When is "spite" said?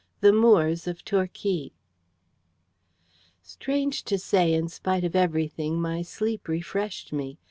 4.67-5.03